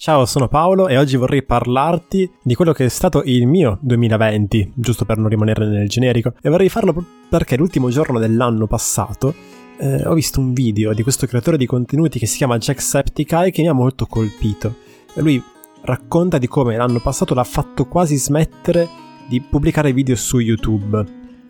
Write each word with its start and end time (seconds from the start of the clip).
Ciao, 0.00 0.26
sono 0.26 0.46
Paolo 0.46 0.86
e 0.86 0.96
oggi 0.96 1.16
vorrei 1.16 1.42
parlarti 1.42 2.30
di 2.40 2.54
quello 2.54 2.72
che 2.72 2.84
è 2.84 2.88
stato 2.88 3.20
il 3.24 3.48
mio 3.48 3.78
2020, 3.80 4.74
giusto 4.76 5.04
per 5.04 5.18
non 5.18 5.28
rimanere 5.28 5.66
nel 5.66 5.88
generico, 5.88 6.34
e 6.40 6.48
vorrei 6.48 6.68
farlo 6.68 7.04
perché 7.28 7.56
l'ultimo 7.56 7.90
giorno 7.90 8.20
dell'anno 8.20 8.68
passato 8.68 9.34
eh, 9.76 10.06
ho 10.06 10.14
visto 10.14 10.38
un 10.38 10.52
video 10.52 10.94
di 10.94 11.02
questo 11.02 11.26
creatore 11.26 11.56
di 11.56 11.66
contenuti 11.66 12.20
che 12.20 12.26
si 12.26 12.36
chiama 12.36 12.58
Jacksepticeye 12.58 13.50
che 13.50 13.62
mi 13.62 13.66
ha 13.66 13.72
molto 13.72 14.06
colpito. 14.06 14.76
Lui 15.14 15.42
racconta 15.80 16.38
di 16.38 16.46
come 16.46 16.76
l'anno 16.76 17.00
passato 17.00 17.34
l'ha 17.34 17.42
fatto 17.42 17.86
quasi 17.86 18.16
smettere 18.18 18.88
di 19.26 19.40
pubblicare 19.40 19.92
video 19.92 20.14
su 20.14 20.38
YouTube. 20.38 21.04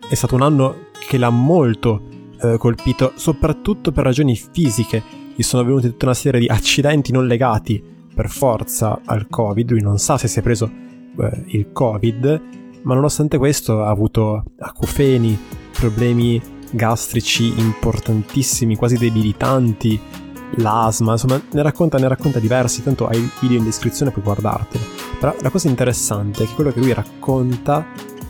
È 0.09 0.15
stato 0.15 0.33
un 0.33 0.41
anno 0.41 0.87
che 1.07 1.19
l'ha 1.19 1.29
molto 1.29 2.01
eh, 2.41 2.57
colpito, 2.57 3.11
soprattutto 3.13 3.91
per 3.91 4.05
ragioni 4.05 4.35
fisiche. 4.35 5.03
Gli 5.35 5.43
sono 5.43 5.63
venute 5.63 5.91
tutta 5.91 6.05
una 6.05 6.15
serie 6.15 6.39
di 6.39 6.47
accidenti 6.47 7.11
non 7.11 7.27
legati 7.27 7.97
per 8.13 8.29
forza 8.29 9.01
al 9.05 9.27
Covid, 9.29 9.71
lui 9.71 9.81
non 9.81 9.97
sa 9.97 10.17
se 10.17 10.27
si 10.27 10.39
è 10.39 10.41
preso 10.41 10.69
eh, 11.19 11.43
il 11.47 11.71
Covid, 11.71 12.41
ma 12.83 12.93
nonostante 12.93 13.37
questo 13.37 13.83
ha 13.83 13.89
avuto 13.89 14.43
acufeni, 14.59 15.37
problemi 15.71 16.41
gastrici 16.71 17.59
importantissimi, 17.59 18.75
quasi 18.75 18.97
debilitanti, 18.97 19.99
l'asma, 20.55 21.13
insomma 21.13 21.41
ne 21.51 21.61
racconta, 21.61 21.97
ne 21.97 22.07
racconta 22.07 22.39
diversi, 22.39 22.83
tanto 22.83 23.07
hai 23.07 23.17
il 23.17 23.31
video 23.39 23.57
in 23.57 23.63
descrizione 23.63 24.11
puoi 24.11 24.23
guardartelo. 24.23 24.83
Però 25.19 25.35
la 25.41 25.49
cosa 25.49 25.67
interessante 25.67 26.43
è 26.43 26.47
che 26.47 26.53
quello 26.53 26.71
che 26.71 26.79
lui 26.79 26.93
racconta 26.93 27.85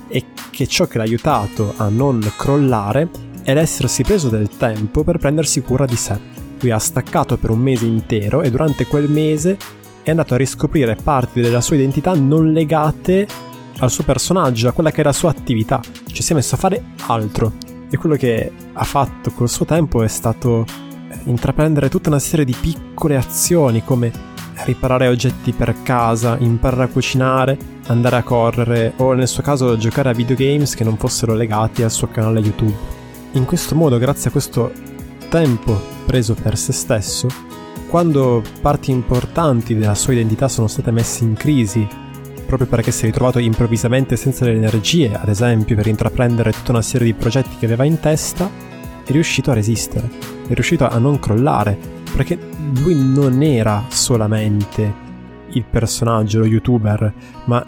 è 0.07 0.23
che 0.49 0.67
ciò 0.67 0.85
che 0.85 0.97
l'ha 0.97 1.03
aiutato 1.03 1.73
a 1.77 1.87
non 1.89 2.19
crollare 2.37 3.09
è 3.43 3.53
l'essersi 3.53 4.03
preso 4.03 4.29
del 4.29 4.49
tempo 4.49 5.03
per 5.03 5.17
prendersi 5.17 5.61
cura 5.61 5.85
di 5.85 5.95
sé. 5.95 6.38
Lui 6.61 6.71
ha 6.71 6.79
staccato 6.79 7.37
per 7.37 7.49
un 7.49 7.59
mese 7.59 7.85
intero 7.85 8.41
e 8.41 8.49
durante 8.49 8.85
quel 8.85 9.09
mese 9.09 9.57
è 10.03 10.09
andato 10.09 10.33
a 10.33 10.37
riscoprire 10.37 10.95
parti 10.95 11.41
della 11.41 11.61
sua 11.61 11.75
identità 11.75 12.13
non 12.13 12.51
legate 12.51 13.27
al 13.79 13.89
suo 13.89 14.03
personaggio, 14.03 14.67
a 14.67 14.71
quella 14.71 14.91
che 14.91 15.01
è 15.01 15.03
la 15.03 15.13
sua 15.13 15.29
attività. 15.29 15.79
Cioè 15.81 16.21
si 16.21 16.31
è 16.31 16.35
messo 16.35 16.55
a 16.55 16.57
fare 16.57 16.83
altro. 17.07 17.53
E 17.89 17.97
quello 17.97 18.15
che 18.15 18.51
ha 18.73 18.83
fatto 18.83 19.31
col 19.31 19.49
suo 19.49 19.65
tempo 19.65 20.03
è 20.03 20.07
stato 20.07 20.65
intraprendere 21.25 21.89
tutta 21.89 22.09
una 22.09 22.19
serie 22.19 22.45
di 22.45 22.55
piccole 22.59 23.15
azioni 23.15 23.83
come 23.83 24.11
riparare 24.65 25.07
oggetti 25.07 25.53
per 25.53 25.81
casa, 25.83 26.37
imparare 26.39 26.83
a 26.83 26.87
cucinare, 26.87 27.57
andare 27.87 28.17
a 28.17 28.23
correre 28.23 28.93
o 28.97 29.13
nel 29.13 29.27
suo 29.27 29.41
caso 29.41 29.77
giocare 29.77 30.09
a 30.09 30.13
videogames 30.13 30.75
che 30.75 30.83
non 30.83 30.97
fossero 30.97 31.33
legati 31.33 31.81
al 31.81 31.91
suo 31.91 32.07
canale 32.07 32.41
YouTube. 32.41 32.97
In 33.33 33.45
questo 33.45 33.75
modo, 33.75 33.97
grazie 33.97 34.29
a 34.29 34.31
questo 34.31 34.71
tempo 35.29 35.79
preso 36.05 36.33
per 36.33 36.57
se 36.57 36.73
stesso, 36.73 37.27
quando 37.87 38.43
parti 38.61 38.91
importanti 38.91 39.75
della 39.75 39.95
sua 39.95 40.13
identità 40.13 40.47
sono 40.47 40.67
state 40.67 40.91
messe 40.91 41.23
in 41.23 41.35
crisi, 41.35 41.87
proprio 42.45 42.67
perché 42.67 42.91
si 42.91 43.03
è 43.03 43.05
ritrovato 43.05 43.39
improvvisamente 43.39 44.15
senza 44.15 44.45
le 44.45 44.53
energie, 44.53 45.15
ad 45.15 45.29
esempio 45.29 45.75
per 45.75 45.87
intraprendere 45.87 46.51
tutta 46.51 46.71
una 46.71 46.81
serie 46.81 47.07
di 47.07 47.13
progetti 47.13 47.55
che 47.57 47.65
aveva 47.65 47.85
in 47.85 47.99
testa, 47.99 48.49
è 49.05 49.11
riuscito 49.11 49.51
a 49.51 49.53
resistere, 49.53 50.09
è 50.47 50.53
riuscito 50.53 50.87
a 50.87 50.97
non 50.97 51.19
crollare, 51.19 51.77
perché 52.15 52.37
lui 52.81 52.95
non 52.95 53.41
era 53.41 53.85
solamente 53.87 55.07
il 55.51 55.63
personaggio, 55.63 56.39
lo 56.39 56.45
youtuber, 56.45 57.13
ma 57.45 57.65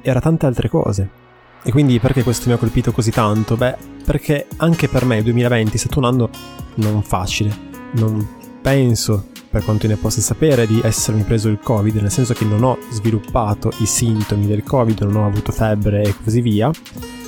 era 0.00 0.20
tante 0.20 0.46
altre 0.46 0.68
cose. 0.68 1.20
E 1.64 1.70
quindi 1.70 2.00
perché 2.00 2.22
questo 2.22 2.48
mi 2.48 2.54
ha 2.54 2.58
colpito 2.58 2.92
così 2.92 3.10
tanto? 3.10 3.56
Beh, 3.56 3.76
perché 4.04 4.46
anche 4.56 4.88
per 4.88 5.04
me 5.04 5.18
il 5.18 5.24
2020 5.24 5.74
è 5.74 5.78
stato 5.78 5.98
un 5.98 6.04
anno 6.06 6.30
non 6.74 7.02
facile 7.02 7.70
non 7.92 8.26
penso, 8.60 9.26
per 9.50 9.64
quanto 9.64 9.86
ne 9.86 9.96
possa 9.96 10.20
sapere, 10.20 10.66
di 10.66 10.80
essermi 10.82 11.22
preso 11.22 11.48
il 11.48 11.58
Covid, 11.58 11.96
nel 11.96 12.10
senso 12.10 12.32
che 12.34 12.44
non 12.44 12.62
ho 12.62 12.78
sviluppato 12.90 13.72
i 13.78 13.86
sintomi 13.86 14.46
del 14.46 14.62
Covid, 14.62 15.00
non 15.02 15.16
ho 15.16 15.26
avuto 15.26 15.52
febbre 15.52 16.02
e 16.02 16.14
così 16.22 16.40
via. 16.40 16.70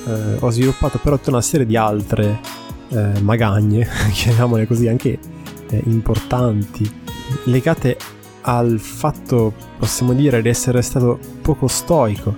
Eh, 0.07 0.37
ho 0.39 0.51
sviluppato 0.51 0.98
però 1.03 1.17
tutta 1.17 1.31
una 1.31 1.43
serie 1.43 1.67
di 1.67 1.77
altre 1.77 2.41
eh, 2.89 3.20
magagne, 3.20 3.87
chiamiamole 4.13 4.67
così, 4.67 4.89
anche 4.89 5.19
eh, 5.69 5.83
importanti, 5.87 6.91
legate 7.45 7.97
al 8.42 8.79
fatto, 8.79 9.53
possiamo 9.79 10.13
dire, 10.13 10.41
di 10.41 10.48
essere 10.48 10.83
stato 10.83 11.19
poco 11.42 11.67
stoico 11.67 12.35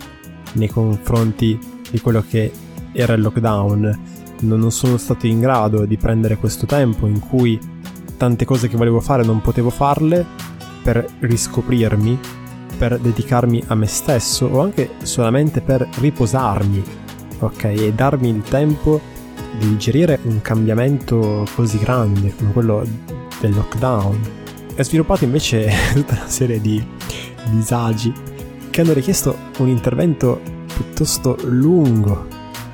nei 0.52 0.68
confronti 0.68 1.58
di 1.90 2.00
quello 2.00 2.24
che 2.28 2.50
era 2.92 3.14
il 3.14 3.20
lockdown. 3.22 3.98
Non 4.40 4.70
sono 4.70 4.96
stato 4.96 5.26
in 5.26 5.40
grado 5.40 5.84
di 5.84 5.96
prendere 5.96 6.36
questo 6.36 6.66
tempo 6.66 7.06
in 7.06 7.20
cui 7.20 7.58
tante 8.16 8.44
cose 8.44 8.68
che 8.68 8.76
volevo 8.76 9.00
fare 9.00 9.24
non 9.24 9.40
potevo 9.40 9.70
farle 9.70 10.24
per 10.82 11.06
riscoprirmi, 11.20 12.18
per 12.78 12.98
dedicarmi 12.98 13.62
a 13.68 13.74
me 13.74 13.86
stesso 13.86 14.46
o 14.46 14.60
anche 14.60 14.90
solamente 15.02 15.60
per 15.60 15.88
riposarmi, 15.98 16.82
ok? 17.40 17.64
E 17.64 17.92
darmi 17.92 18.28
il 18.28 18.42
tempo 18.42 19.00
di 19.58 19.68
digerire 19.68 20.18
un 20.24 20.40
cambiamento 20.42 21.46
così 21.54 21.78
grande 21.78 22.34
come 22.36 22.52
quello 22.52 22.86
del 23.40 23.54
lockdown. 23.54 24.20
Ho 24.78 24.82
sviluppato 24.82 25.24
invece 25.24 25.70
tutta 25.94 26.14
una 26.14 26.28
serie 26.28 26.60
di 26.60 26.84
disagi 27.50 28.12
che 28.70 28.80
hanno 28.80 28.92
richiesto 28.92 29.36
un 29.58 29.68
intervento 29.68 30.40
piuttosto 30.76 31.38
lungo 31.44 32.26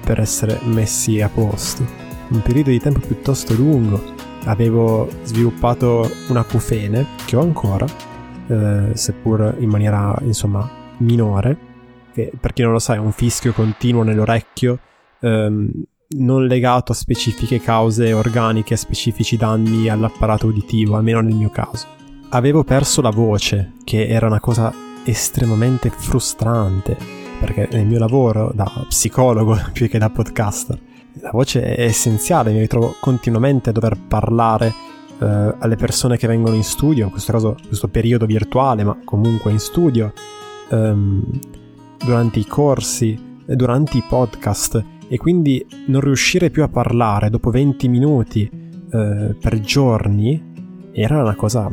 per 0.04 0.18
essere 0.18 0.58
messi 0.64 1.20
a 1.20 1.28
posto, 1.28 1.86
un 2.30 2.42
periodo 2.42 2.70
di 2.70 2.80
tempo 2.80 2.98
piuttosto 2.98 3.54
lungo. 3.54 4.02
Avevo 4.44 5.08
sviluppato 5.22 6.10
un 6.28 6.36
acufene 6.36 7.06
che 7.24 7.36
ho 7.36 7.42
ancora, 7.42 7.86
eh, 8.48 8.90
seppur 8.94 9.54
in 9.60 9.68
maniera 9.68 10.16
insomma 10.22 10.68
minore, 10.98 11.56
che 12.12 12.32
per 12.38 12.52
chi 12.52 12.62
non 12.62 12.72
lo 12.72 12.80
sa 12.80 12.94
è 12.94 12.98
un 12.98 13.12
fischio 13.12 13.52
continuo 13.52 14.02
nell'orecchio, 14.02 14.80
ehm, 15.20 15.70
non 16.16 16.46
legato 16.46 16.90
a 16.90 16.96
specifiche 16.96 17.60
cause 17.60 18.12
organiche, 18.12 18.74
a 18.74 18.78
specifici 18.78 19.36
danni 19.36 19.88
all'apparato 19.88 20.48
uditivo, 20.48 20.96
almeno 20.96 21.20
nel 21.20 21.36
mio 21.36 21.50
caso. 21.50 21.86
Avevo 22.30 22.64
perso 22.64 23.00
la 23.00 23.10
voce, 23.10 23.74
che 23.84 24.08
era 24.08 24.26
una 24.26 24.40
cosa 24.40 24.74
estremamente 25.04 25.90
frustrante, 25.90 27.21
perché 27.42 27.68
nel 27.72 27.86
mio 27.86 27.98
lavoro 27.98 28.52
da 28.54 28.70
psicologo 28.86 29.58
più 29.74 29.88
che 29.88 29.98
da 29.98 30.10
podcaster 30.10 30.78
la 31.20 31.30
voce 31.32 31.74
è 31.74 31.82
essenziale, 31.82 32.52
mi 32.52 32.60
ritrovo 32.60 32.94
continuamente 33.00 33.70
a 33.70 33.72
dover 33.72 33.98
parlare 33.98 34.72
eh, 35.18 35.54
alle 35.58 35.76
persone 35.76 36.16
che 36.16 36.26
vengono 36.26 36.54
in 36.54 36.62
studio, 36.62 37.04
in 37.04 37.10
questo 37.10 37.32
caso 37.32 37.56
questo 37.66 37.88
periodo 37.88 38.24
virtuale, 38.24 38.84
ma 38.84 38.96
comunque 39.04 39.50
in 39.50 39.58
studio, 39.58 40.12
ehm, 40.70 41.22
durante 41.98 42.38
i 42.38 42.46
corsi, 42.46 43.18
durante 43.44 43.98
i 43.98 44.04
podcast 44.08 44.82
e 45.08 45.18
quindi 45.18 45.66
non 45.86 46.00
riuscire 46.00 46.48
più 46.48 46.62
a 46.62 46.68
parlare 46.68 47.28
dopo 47.28 47.50
20 47.50 47.88
minuti 47.88 48.48
eh, 48.50 49.36
per 49.38 49.60
giorni 49.60 50.90
era 50.92 51.20
una 51.20 51.34
cosa 51.34 51.68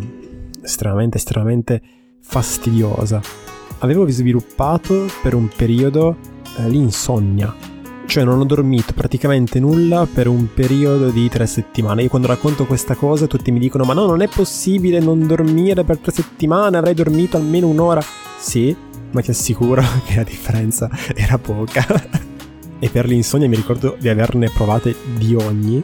estremamente, 0.62 1.18
estremamente 1.18 1.81
fastidiosa. 2.19 3.48
Avevo 3.79 4.07
sviluppato 4.09 5.06
per 5.22 5.34
un 5.34 5.50
periodo 5.56 6.17
eh, 6.57 6.69
l'insonnia 6.69 7.67
cioè 8.09 8.23
non 8.23 8.40
ho 8.40 8.44
dormito 8.44 8.94
praticamente 8.94 9.59
nulla 9.59 10.07
per 10.12 10.28
un 10.28 10.51
periodo 10.51 11.12
di 11.12 11.29
tre 11.29 11.45
settimane. 11.45 12.01
Io 12.01 12.09
quando 12.09 12.28
racconto 12.28 12.66
questa 12.66 12.95
cosa 12.95 13.28
tutti 13.28 13.51
mi 13.51 13.59
dicono 13.59 13.84
ma 13.84 13.94
no, 13.94 14.07
non 14.07 14.22
è 14.22 14.28
possibile 14.28 15.00
non 15.00 15.28
dormire 15.28 15.84
per 15.84 16.00
tre 16.00 16.12
settimane, 16.12 16.75
avrei 16.75 16.95
dormito 16.95 17.38
almeno 17.38 17.67
un'ora. 17.67 18.01
Sì, 18.35 18.75
ma 19.12 19.22
ti 19.22 19.29
assicuro 19.29 19.84
che 20.06 20.16
la 20.16 20.23
differenza 20.23 20.90
era 21.13 21.38
poca. 21.38 21.85
e 22.79 22.90
per 22.90 23.06
l'insonnia 23.06 23.47
mi 23.47 23.56
ricordo 23.56 23.96
di 24.00 24.09
averne 24.09 24.50
provate 24.50 24.96
di 25.16 25.35
ogni. 25.35 25.81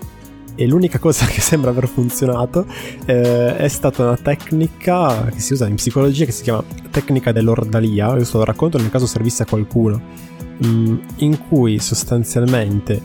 E 0.55 0.67
l'unica 0.67 0.99
cosa 0.99 1.25
che 1.27 1.41
sembra 1.41 1.71
aver 1.71 1.87
funzionato 1.87 2.65
eh, 3.05 3.57
è 3.57 3.67
stata 3.67 4.03
una 4.03 4.17
tecnica 4.17 5.25
che 5.25 5.39
si 5.39 5.53
usa 5.53 5.67
in 5.67 5.75
psicologia 5.75 6.25
che 6.25 6.31
si 6.31 6.43
chiama 6.43 6.63
tecnica 6.89 7.31
dell'ordalia. 7.31 8.11
Questo 8.11 8.37
lo 8.37 8.45
racconto 8.45 8.77
nel 8.77 8.89
caso 8.89 9.05
servisse 9.05 9.43
a 9.43 9.45
qualcuno 9.45 10.33
Mm, 10.63 10.97
in 11.17 11.37
cui 11.49 11.79
sostanzialmente 11.79 13.01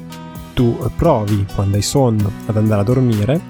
tu 0.54 0.76
provi 0.96 1.44
quando 1.52 1.76
hai 1.76 1.82
sonno 1.82 2.30
ad 2.46 2.56
andare 2.56 2.82
a 2.82 2.84
dormire 2.84 3.40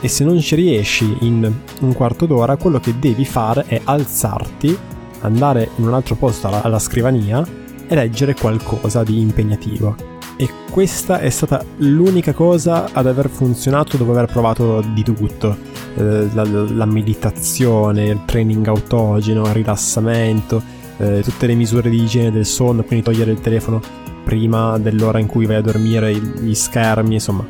e 0.00 0.08
se 0.08 0.24
non 0.24 0.40
ci 0.40 0.54
riesci 0.54 1.18
in 1.20 1.52
un 1.80 1.92
quarto 1.92 2.24
d'ora 2.24 2.56
quello 2.56 2.80
che 2.80 2.98
devi 2.98 3.26
fare 3.26 3.64
è 3.66 3.80
alzarti, 3.84 4.76
andare 5.20 5.68
in 5.76 5.86
un 5.86 5.92
altro 5.92 6.14
posto 6.14 6.48
alla, 6.48 6.62
alla 6.62 6.78
scrivania 6.78 7.46
e 7.86 7.94
leggere 7.94 8.34
qualcosa 8.34 9.02
di 9.02 9.20
impegnativo. 9.20 10.11
E 10.36 10.48
questa 10.70 11.18
è 11.18 11.30
stata 11.30 11.64
l'unica 11.78 12.32
cosa 12.32 12.88
ad 12.92 13.06
aver 13.06 13.28
funzionato 13.28 13.96
dopo 13.96 14.12
aver 14.12 14.26
provato 14.26 14.82
di 14.92 15.02
tutto. 15.02 15.56
Eh, 15.94 16.28
la, 16.32 16.44
la 16.44 16.86
meditazione, 16.86 18.06
il 18.06 18.24
training 18.24 18.66
autogeno, 18.66 19.42
il 19.42 19.52
rilassamento, 19.52 20.62
eh, 20.96 21.20
tutte 21.22 21.46
le 21.46 21.54
misure 21.54 21.90
di 21.90 22.02
igiene 22.02 22.30
del 22.30 22.46
sonno, 22.46 22.82
quindi 22.82 23.04
togliere 23.04 23.30
il 23.30 23.40
telefono 23.40 23.80
prima 24.24 24.78
dell'ora 24.78 25.18
in 25.18 25.26
cui 25.26 25.46
vai 25.46 25.56
a 25.56 25.60
dormire, 25.60 26.14
gli 26.14 26.54
schermi, 26.54 27.14
insomma. 27.14 27.46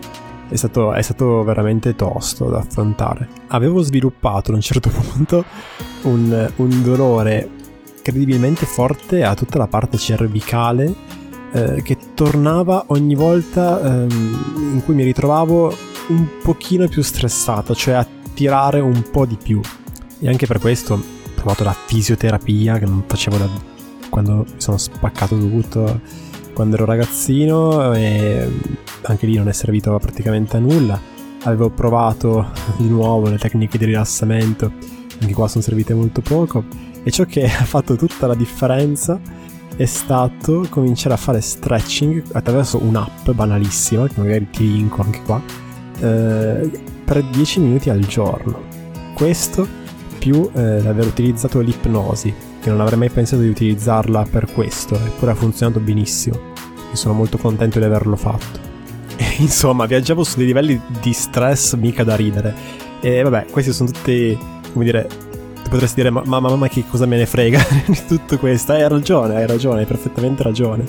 È 0.48 0.56
stato, 0.56 0.92
è 0.92 1.00
stato 1.00 1.42
veramente 1.44 1.94
tosto 1.96 2.50
da 2.50 2.58
affrontare. 2.58 3.26
Avevo 3.48 3.80
sviluppato 3.80 4.50
ad 4.50 4.56
un 4.56 4.60
certo 4.60 4.90
punto 4.92 5.44
un, 6.02 6.50
un 6.56 6.82
dolore 6.82 7.48
credibilmente 8.02 8.66
forte 8.66 9.22
a 9.22 9.34
tutta 9.34 9.58
la 9.58 9.66
parte 9.66 9.96
cervicale 9.96 11.20
eh, 11.52 11.82
che 11.82 11.96
tornava 12.14 12.84
ogni 12.88 13.14
volta 13.14 13.80
ehm, 13.80 14.74
in 14.74 14.82
cui 14.84 14.94
mi 14.94 15.04
ritrovavo 15.04 15.74
un 16.08 16.26
pochino 16.42 16.88
più 16.88 17.02
stressato, 17.02 17.74
cioè 17.74 17.94
a 17.94 18.06
tirare 18.34 18.80
un 18.80 19.04
po' 19.10 19.26
di 19.26 19.36
più. 19.42 19.60
E 20.18 20.28
anche 20.28 20.46
per 20.46 20.58
questo 20.58 20.94
ho 20.94 21.00
provato 21.34 21.64
la 21.64 21.74
fisioterapia 21.74 22.78
che 22.78 22.86
non 22.86 23.04
facevo 23.06 23.36
da 23.36 23.48
quando 24.08 24.44
mi 24.46 24.54
sono 24.56 24.76
spaccato 24.76 25.38
tutto 25.38 26.00
quando 26.52 26.76
ero 26.76 26.84
ragazzino 26.84 27.94
e 27.94 28.46
anche 29.02 29.26
lì 29.26 29.36
non 29.36 29.48
è 29.48 29.52
servito 29.52 29.98
praticamente 29.98 30.56
a 30.56 30.60
nulla. 30.60 31.00
Avevo 31.44 31.70
provato 31.70 32.52
di 32.76 32.88
nuovo 32.88 33.28
le 33.28 33.38
tecniche 33.38 33.78
di 33.78 33.86
rilassamento, 33.86 34.72
anche 35.20 35.32
qua 35.32 35.48
sono 35.48 35.62
servite 35.62 35.92
molto 35.94 36.20
poco 36.20 36.64
e 37.02 37.10
ciò 37.10 37.24
che 37.24 37.44
ha 37.46 37.64
fatto 37.64 37.96
tutta 37.96 38.26
la 38.26 38.34
differenza 38.34 39.20
è 39.76 39.84
stato 39.84 40.66
cominciare 40.68 41.14
a 41.14 41.18
fare 41.18 41.40
stretching 41.40 42.22
attraverso 42.32 42.82
un'app 42.82 43.30
banalissima, 43.30 44.06
che 44.06 44.20
magari 44.20 44.48
ti 44.50 44.70
linko 44.70 45.02
anche 45.02 45.22
qua, 45.24 45.40
eh, 46.00 46.70
per 47.04 47.22
10 47.24 47.60
minuti 47.60 47.90
al 47.90 48.00
giorno. 48.00 48.60
Questo 49.14 49.66
più 50.18 50.48
eh, 50.54 50.82
l'aver 50.82 51.06
utilizzato 51.06 51.60
l'ipnosi, 51.60 52.32
che 52.60 52.70
non 52.70 52.80
avrei 52.80 52.98
mai 52.98 53.10
pensato 53.10 53.42
di 53.42 53.48
utilizzarla 53.48 54.26
per 54.30 54.52
questo, 54.52 54.94
eppure 54.94 55.32
ha 55.32 55.34
funzionato 55.34 55.80
benissimo. 55.80 56.50
E 56.92 56.96
sono 56.96 57.14
molto 57.14 57.38
contento 57.38 57.78
di 57.78 57.84
averlo 57.84 58.16
fatto. 58.16 58.60
Insomma, 59.38 59.86
viaggiavo 59.86 60.22
su 60.22 60.36
dei 60.36 60.46
livelli 60.46 60.80
di 61.00 61.12
stress 61.12 61.74
mica 61.74 62.04
da 62.04 62.14
ridere. 62.14 62.54
E 63.00 63.22
vabbè, 63.22 63.46
questi 63.50 63.72
sono 63.72 63.90
tutti, 63.90 64.38
come 64.72 64.84
dire, 64.84 65.08
potresti 65.72 66.02
dire, 66.02 66.10
ma 66.10 66.22
mamma, 66.26 66.54
ma 66.54 66.68
che 66.68 66.84
cosa 66.86 67.06
me 67.06 67.16
ne 67.16 67.24
frega 67.24 67.58
di 67.88 67.98
tutto 68.06 68.36
questo? 68.36 68.72
Hai 68.72 68.86
ragione, 68.86 69.36
hai 69.36 69.46
ragione, 69.46 69.80
hai 69.80 69.86
perfettamente 69.86 70.42
ragione. 70.42 70.84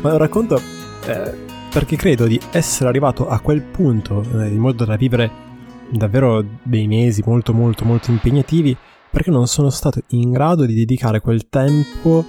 Ma 0.00 0.10
lo 0.10 0.16
racconto 0.16 0.60
eh, 1.06 1.34
perché 1.70 1.94
credo 1.94 2.26
di 2.26 2.38
essere 2.50 2.88
arrivato 2.88 3.28
a 3.28 3.38
quel 3.38 3.62
punto, 3.62 4.24
eh, 4.40 4.48
in 4.48 4.58
modo 4.58 4.84
da 4.84 4.96
vivere 4.96 5.44
davvero 5.88 6.44
dei 6.64 6.88
mesi 6.88 7.22
molto 7.24 7.52
molto 7.52 7.84
molto 7.84 8.10
impegnativi, 8.10 8.76
perché 9.08 9.30
non 9.30 9.46
sono 9.46 9.70
stato 9.70 10.00
in 10.08 10.32
grado 10.32 10.66
di 10.66 10.74
dedicare 10.74 11.20
quel 11.20 11.48
tempo 11.48 12.24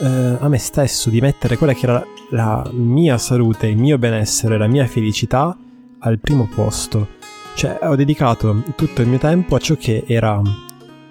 eh, 0.00 0.36
a 0.40 0.48
me 0.48 0.58
stesso, 0.58 1.10
di 1.10 1.20
mettere 1.20 1.58
quella 1.58 1.74
che 1.74 1.84
era 1.84 2.02
la 2.30 2.66
mia 2.72 3.18
salute, 3.18 3.66
il 3.66 3.76
mio 3.76 3.98
benessere, 3.98 4.56
la 4.56 4.68
mia 4.68 4.86
felicità 4.86 5.54
al 5.98 6.18
primo 6.18 6.48
posto. 6.52 7.20
Cioè, 7.54 7.80
ho 7.82 7.94
dedicato 7.94 8.62
tutto 8.74 9.02
il 9.02 9.08
mio 9.08 9.18
tempo 9.18 9.54
a 9.54 9.58
ciò 9.58 9.76
che 9.76 10.04
era 10.06 10.40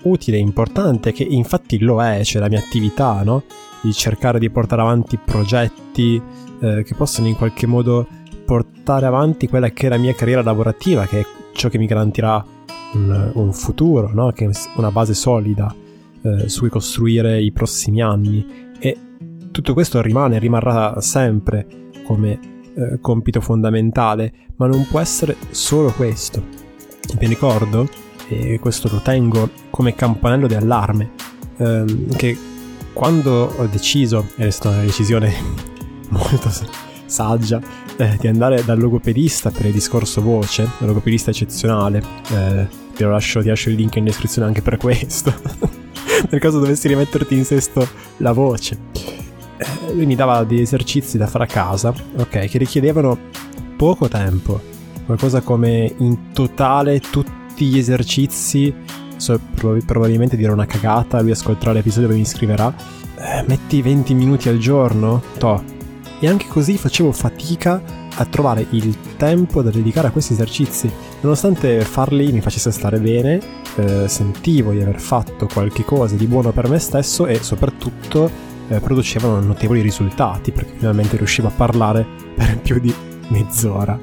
utile, 0.03 0.37
importante, 0.37 1.11
che 1.11 1.23
infatti 1.23 1.79
lo 1.79 2.01
è, 2.01 2.23
cioè 2.23 2.41
la 2.41 2.49
mia 2.49 2.59
attività, 2.59 3.21
no? 3.23 3.43
Di 3.81 3.93
cercare 3.93 4.39
di 4.39 4.49
portare 4.49 4.81
avanti 4.81 5.17
progetti 5.17 6.21
eh, 6.59 6.83
che 6.83 6.95
possono 6.95 7.27
in 7.27 7.35
qualche 7.35 7.65
modo 7.65 8.07
portare 8.45 9.05
avanti 9.05 9.47
quella 9.47 9.69
che 9.69 9.87
è 9.87 9.89
la 9.89 9.97
mia 9.97 10.13
carriera 10.13 10.41
lavorativa, 10.41 11.05
che 11.05 11.19
è 11.19 11.25
ciò 11.53 11.69
che 11.69 11.77
mi 11.77 11.85
garantirà 11.85 12.43
un, 12.93 13.31
un 13.33 13.53
futuro, 13.53 14.11
no? 14.13 14.31
che 14.31 14.45
è 14.45 14.49
una 14.75 14.91
base 14.91 15.13
solida 15.13 15.73
eh, 16.21 16.49
su 16.49 16.59
cui 16.61 16.69
costruire 16.69 17.41
i 17.41 17.51
prossimi 17.51 18.01
anni. 18.01 18.69
E 18.79 18.97
tutto 19.51 19.73
questo 19.73 20.01
rimane, 20.01 20.39
rimarrà 20.39 20.99
sempre 21.01 21.65
come 22.03 22.39
eh, 22.75 22.99
compito 22.99 23.41
fondamentale, 23.41 24.33
ma 24.57 24.67
non 24.67 24.85
può 24.87 24.99
essere 24.99 25.35
solo 25.51 25.91
questo. 25.91 26.43
Mi 27.19 27.27
ricordo, 27.27 27.87
e 28.31 28.59
questo 28.59 28.87
lo 28.89 28.99
tengo 28.99 29.49
come 29.69 29.93
campanello 29.93 30.47
di 30.47 30.55
allarme, 30.55 31.11
ehm, 31.57 32.15
che 32.15 32.37
quando 32.93 33.53
ho 33.55 33.65
deciso, 33.65 34.27
ed 34.35 34.47
è 34.47 34.49
stata 34.49 34.75
una 34.75 34.85
decisione 34.85 35.33
molto 36.09 36.49
saggia, 37.05 37.61
eh, 37.97 38.17
di 38.19 38.27
andare 38.27 38.63
dal 38.63 38.79
logopedista 38.79 39.51
per 39.51 39.65
il 39.65 39.73
discorso 39.73 40.21
voce, 40.21 40.69
un 40.79 40.87
logopedista 40.87 41.31
eccezionale, 41.31 42.01
eh, 42.31 42.67
ti, 42.95 43.03
lascio, 43.03 43.41
ti 43.41 43.49
lascio 43.49 43.69
il 43.69 43.75
link 43.75 43.95
in 43.97 44.05
descrizione 44.05 44.47
anche 44.47 44.61
per 44.61 44.77
questo, 44.77 45.33
nel 46.29 46.39
caso 46.39 46.59
dovessi 46.59 46.87
rimetterti 46.87 47.35
in 47.35 47.45
sesto 47.45 47.87
la 48.17 48.31
voce. 48.31 48.77
Eh, 49.57 49.93
lui 49.93 50.05
mi 50.05 50.15
dava 50.15 50.43
degli 50.43 50.61
esercizi 50.61 51.17
da 51.17 51.27
fare 51.27 51.43
a 51.43 51.47
casa, 51.47 51.93
ok, 52.17 52.47
che 52.47 52.57
richiedevano 52.57 53.17
poco 53.75 54.07
tempo, 54.07 54.59
qualcosa 55.05 55.41
come 55.41 55.93
in 55.97 56.31
totale 56.33 56.99
tutti 57.61 57.65
gli 57.65 57.77
esercizi, 57.77 58.73
so, 59.17 59.39
probabilmente 59.85 60.35
dirò 60.35 60.53
una 60.53 60.65
cagata, 60.65 61.21
lui 61.21 61.29
ascolterà 61.29 61.73
l'episodio 61.73 62.09
e 62.09 62.15
mi 62.15 62.25
scriverà, 62.25 62.73
eh, 63.17 63.43
metti 63.47 63.83
20 63.83 64.15
minuti 64.15 64.49
al 64.49 64.57
giorno, 64.57 65.21
to, 65.37 65.63
e 66.19 66.27
anche 66.27 66.47
così 66.47 66.75
facevo 66.77 67.11
fatica 67.11 67.79
a 68.15 68.25
trovare 68.25 68.65
il 68.71 68.95
tempo 69.15 69.61
da 69.61 69.69
dedicare 69.69 70.07
a 70.07 70.11
questi 70.11 70.33
esercizi. 70.33 70.91
Nonostante 71.21 71.81
farli 71.81 72.31
mi 72.31 72.41
facesse 72.41 72.71
stare 72.71 72.99
bene, 72.99 73.39
eh, 73.75 74.07
sentivo 74.07 74.71
di 74.71 74.81
aver 74.81 74.99
fatto 74.99 75.47
qualche 75.51 75.85
cosa 75.85 76.15
di 76.15 76.25
buono 76.25 76.51
per 76.51 76.67
me 76.67 76.79
stesso 76.79 77.27
e 77.27 77.43
soprattutto 77.43 78.29
eh, 78.69 78.79
producevano 78.79 79.39
notevoli 79.39 79.81
risultati 79.81 80.51
perché 80.51 80.73
finalmente 80.77 81.15
riuscivo 81.15 81.47
a 81.47 81.51
parlare 81.51 82.05
per 82.33 82.57
più 82.59 82.79
di 82.79 82.91
mezz'ora. 83.27 83.99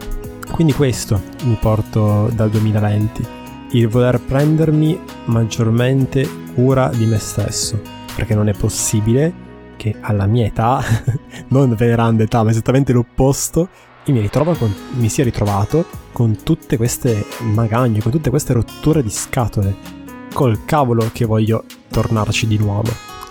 Quindi 0.49 0.73
questo 0.73 1.21
mi 1.45 1.57
porto 1.61 2.31
dal 2.33 2.51
2020, 2.51 3.38
il 3.73 3.89
voler 3.89 4.21
prendermi 4.21 4.99
maggiormente 5.27 6.29
cura 6.55 6.89
di 6.89 7.05
me 7.07 7.19
stesso, 7.19 7.81
perché 8.15 8.35
non 8.35 8.49
è 8.49 8.53
possibile 8.53 9.47
che 9.77 9.95
alla 10.01 10.27
mia 10.27 10.47
età, 10.47 10.83
non 11.49 11.75
veneranda 11.75 12.23
età, 12.23 12.43
ma 12.43 12.51
esattamente 12.51 12.93
l'opposto, 12.93 13.69
mi, 14.07 14.29
con, 14.31 14.75
mi 14.97 15.09
sia 15.09 15.25
ritrovato 15.25 15.85
con 16.13 16.43
tutte 16.43 16.77
queste 16.77 17.27
magagne, 17.41 18.01
con 18.01 18.11
tutte 18.11 18.31
queste 18.31 18.55
rotture 18.55 19.03
di 19.03 19.11
scatole. 19.11 19.97
Col 20.33 20.65
cavolo 20.65 21.11
che 21.13 21.25
voglio 21.25 21.65
tornarci 21.91 22.47
di 22.47 22.59
nuovo. 22.59 22.91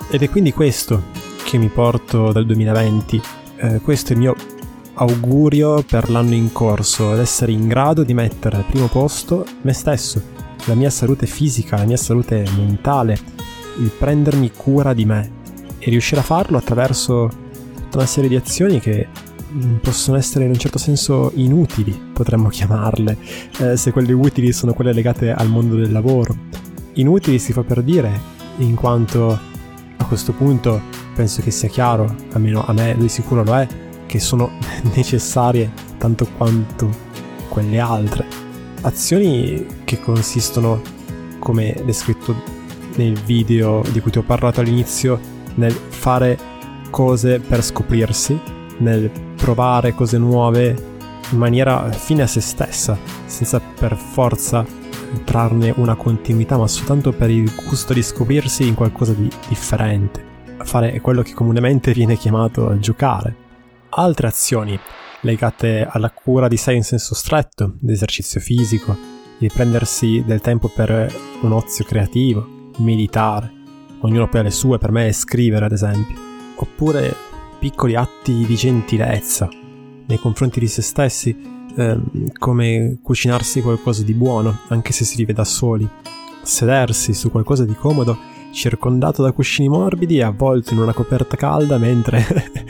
Ed 0.10 0.22
è 0.22 0.30
quindi 0.30 0.52
questo 0.54 1.04
che 1.44 1.58
mi 1.58 1.68
porto 1.68 2.32
dal 2.32 2.46
2020. 2.46 3.22
Eh, 3.58 3.80
questo 3.82 4.12
è 4.12 4.16
il 4.16 4.20
mio 4.20 4.36
augurio 5.00 5.84
per 5.84 6.10
l'anno 6.10 6.34
in 6.34 6.52
corso, 6.52 7.12
ad 7.12 7.20
essere 7.20 7.52
in 7.52 7.68
grado 7.68 8.04
di 8.04 8.14
mettere 8.14 8.58
al 8.58 8.66
primo 8.66 8.88
posto 8.88 9.46
me 9.62 9.74
stesso, 9.74 10.22
la 10.66 10.74
mia 10.74 10.90
salute 10.90 11.26
fisica, 11.26 11.78
la 11.78 11.86
mia 11.86 11.98
salute 11.98 12.44
mentale, 12.56 13.18
il 13.80 13.92
prendermi 13.92 14.52
cura 14.52 14.94
di 14.94 15.06
me, 15.06 15.32
e 15.78 15.90
riuscire 15.90 16.22
a 16.22 16.24
farlo 16.24 16.58
attraverso 16.58 17.30
tutta 17.76 17.98
una 17.98 18.08
serie 18.08 18.30
di 18.30 18.36
azioni 18.36 18.80
che 18.80 19.08
possono 19.82 20.18
essere 20.18 20.46
in 20.46 20.52
un 20.52 20.58
certo 20.58 20.78
senso 20.78 21.32
inutili, 21.36 22.10
potremmo 22.14 22.50
chiamarle, 22.50 23.18
eh, 23.60 23.78
se 23.78 23.92
quelle 23.92 24.14
utili 24.14 24.52
sono 24.52 24.74
quelle 24.74 24.94
legate 24.94 25.32
al 25.32 25.48
mondo 25.48 25.76
del 25.76 25.92
lavoro. 25.92 26.36
Inutili 26.94 27.38
si 27.38 27.54
fa 27.54 27.62
per 27.64 27.84
dire, 27.84 28.20
in 28.58 28.76
quanto 28.76 29.32
a 29.98 30.06
questo 30.06 30.34
punto 30.34 30.82
penso 31.16 31.42
che 31.42 31.52
sia 31.52 31.70
chiaro, 31.70 32.14
almeno 32.34 32.66
a 32.66 32.74
me 32.74 32.96
di 32.98 33.08
sicuro 33.08 33.44
lo 33.44 33.56
è, 33.56 33.68
che 34.08 34.20
sono 34.20 34.50
necessarie 34.96 35.72
tanto 35.98 36.28
quanto 36.38 36.90
quelle 37.50 37.80
altre. 37.80 38.26
Azioni 38.82 39.66
che 39.84 40.00
consistono, 40.00 40.82
come 41.40 41.76
descritto 41.86 42.36
nel 42.96 43.20
video 43.20 43.84
di 43.92 44.00
cui 44.00 44.12
ti 44.12 44.18
ho 44.18 44.24
parlato 44.24 44.62
all'inizio, 44.62 45.20
nel 45.56 45.72
fare 45.72 46.38
cose 46.90 47.40
per 47.40 47.64
scoprirsi, 47.64 48.40
nel 48.80 49.10
provare 49.36 49.94
cose 49.94 50.18
nuove 50.18 50.96
in 51.32 51.38
maniera 51.38 51.92
fine 51.92 52.24
a 52.24 52.28
se 52.28 52.42
stessa, 52.42 52.98
senza 53.26 53.60
per 53.60 53.96
forza 53.96 54.66
trarne 55.24 55.74
una 55.78 55.96
continuità, 55.96 56.58
ma 56.58 56.68
soltanto 56.68 57.12
per 57.12 57.30
il 57.30 57.52
gusto 57.68 57.94
di 57.94 58.02
scoprirsi 58.02 58.68
in 58.68 58.76
qualcosa 58.76 59.14
di 59.14 59.30
differente, 59.48 60.24
fare 60.64 61.00
quello 61.02 61.22
che 61.22 61.34
comunemente 61.34 61.92
viene 61.94 62.18
chiamato 62.18 62.78
giocare. 62.80 63.47
Altre 63.90 64.28
azioni 64.28 64.80
legate 65.22 65.88
alla 65.90 66.12
cura 66.12 66.48
di 66.48 66.58
sé 66.58 66.74
in 66.74 66.84
senso 66.84 67.16
stretto, 67.16 67.78
l'esercizio 67.82 68.40
fisico, 68.40 68.96
di 69.38 69.50
prendersi 69.54 70.24
del 70.26 70.42
tempo 70.42 70.68
per 70.68 71.14
un 71.42 71.52
ozio 71.52 71.86
creativo, 71.86 72.72
meditare, 72.78 73.52
ognuno 74.02 74.30
ha 74.32 74.42
le 74.42 74.52
sue, 74.52 74.78
per 74.78 74.92
me 74.92 75.08
è 75.08 75.12
scrivere 75.12 75.66
ad 75.66 75.72
esempio, 75.72 76.16
oppure 76.56 77.16
piccoli 77.60 77.96
atti 77.96 78.46
di 78.46 78.56
gentilezza 78.56 79.50
nei 80.08 80.20
confronti 80.20 80.60
di 80.60 80.68
se 80.68 80.82
stessi, 80.82 81.36
ehm, 81.76 82.32
come 82.38 83.00
cucinarsi 83.02 83.62
qualcosa 83.62 84.04
di 84.04 84.14
buono, 84.14 84.60
anche 84.68 84.92
se 84.92 85.06
si 85.06 85.18
vive 85.18 85.34
da 85.34 85.44
soli, 85.44 85.88
sedersi 86.42 87.14
su 87.14 87.30
qualcosa 87.30 87.66
di 87.66 87.76
comodo, 87.76 88.18
circondato 88.52 89.22
da 89.22 89.34
cuscini 89.34 89.68
morbidi 89.68 90.18
e 90.18 90.24
avvolto 90.24 90.74
in 90.74 90.80
una 90.80 90.94
coperta 90.94 91.36
calda 91.36 91.78
mentre 91.78 92.26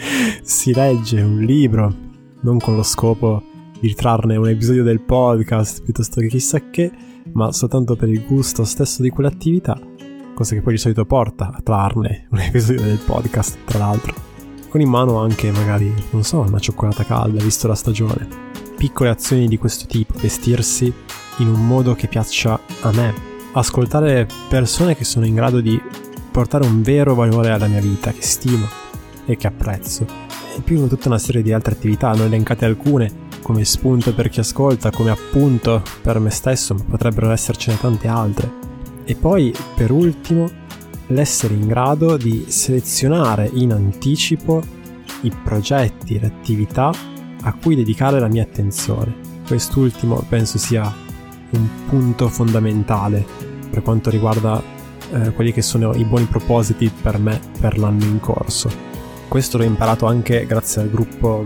si 0.48 0.74
legge 0.74 1.22
un 1.22 1.40
libro, 1.42 1.94
non 2.40 2.58
con 2.58 2.78
lo 2.78 2.84
scopo 2.84 3.44
di 3.80 3.94
trarne 3.94 4.38
un 4.38 4.48
episodio 4.48 4.84
del 4.84 5.02
podcast 5.02 5.84
piuttosto 5.84 6.22
che 6.22 6.28
chissà 6.28 6.70
che, 6.70 6.90
ma 7.34 7.52
soltanto 7.52 7.98
per 7.98 8.08
il 8.08 8.26
gusto 8.26 8.64
stesso 8.64 9.02
di 9.02 9.10
quell'attività 9.10 9.78
cosa 10.38 10.54
che 10.54 10.62
poi 10.62 10.74
di 10.74 10.80
solito 10.80 11.04
porta 11.04 11.52
a 11.52 11.62
trarne 11.64 12.28
un 12.30 12.38
episodio 12.38 12.84
del 12.84 13.00
podcast, 13.04 13.58
tra 13.66 13.80
l'altro. 13.80 14.14
Con 14.70 14.82
in 14.82 14.88
mano 14.88 15.18
anche 15.18 15.52
magari, 15.52 15.92
non 16.12 16.24
so, 16.24 16.42
una 16.42 16.60
cioccolata 16.60 17.04
calda, 17.04 17.44
visto 17.44 17.68
la 17.68 17.74
stagione. 17.74 18.28
Piccole 18.78 19.10
azioni 19.10 19.48
di 19.48 19.58
questo 19.58 19.88
tipo, 19.88 20.14
vestirsi 20.20 20.94
in 21.38 21.48
un 21.48 21.66
modo 21.66 21.96
che 21.96 22.08
piaccia 22.08 22.60
a 22.82 22.92
me, 22.92 23.14
ascoltare 23.54 24.28
persone 24.48 24.96
che 24.96 25.06
sono 25.06 25.26
in 25.26 25.34
grado 25.34 25.60
di 25.60 25.82
portare 26.32 26.68
un 26.68 26.84
vero 26.84 27.16
valore 27.16 27.50
alla 27.50 27.66
mia 27.66 27.82
vita, 27.82 28.12
che 28.12 28.22
stimo 28.22 28.68
e 29.26 29.36
che 29.38 29.48
apprezzo. 29.48 30.27
E 30.58 30.62
più 30.62 30.88
tutta 30.88 31.08
una 31.08 31.20
serie 31.20 31.44
di 31.44 31.54
altre 31.54 31.76
attività, 31.76 32.10
hanno 32.10 32.24
elencate 32.24 32.66
alcune 32.66 33.26
come 33.44 33.64
spunto 33.64 34.12
per 34.16 34.28
chi 34.30 34.40
ascolta, 34.40 34.90
come 34.90 35.12
appunto 35.12 35.84
per 36.02 36.18
me 36.18 36.32
stesso, 36.32 36.74
ma 36.74 36.82
potrebbero 36.84 37.30
essercene 37.30 37.80
tante 37.80 38.08
altre. 38.08 38.52
E 39.06 39.14
poi, 39.14 39.54
per 39.76 39.92
ultimo, 39.92 40.50
l'essere 41.10 41.54
in 41.54 41.68
grado 41.68 42.18
di 42.18 42.46
selezionare 42.48 43.48
in 43.54 43.72
anticipo 43.72 44.64
i 45.22 45.32
progetti, 45.44 46.20
le 46.20 46.26
attività 46.26 46.92
a 47.44 47.54
cui 47.54 47.76
dedicare 47.76 48.20
la 48.20 48.28
mia 48.28 48.42
attenzione. 48.42 49.16
Quest'ultimo 49.46 50.26
penso 50.28 50.58
sia 50.58 50.92
un 51.52 51.68
punto 51.88 52.30
fondamentale 52.30 53.24
per 53.70 53.84
quanto 53.84 54.10
riguarda 54.10 54.60
eh, 55.12 55.32
quelli 55.34 55.54
che 55.54 55.62
sono 55.62 55.94
i 55.94 56.04
buoni 56.04 56.26
propositi 56.26 56.90
per 56.90 57.20
me 57.20 57.40
per 57.60 57.78
l'anno 57.78 58.06
in 58.06 58.20
corso. 58.20 58.97
Questo 59.28 59.58
l'ho 59.58 59.64
imparato 59.64 60.06
anche 60.06 60.46
grazie 60.46 60.82
al 60.82 60.90
gruppo 60.90 61.44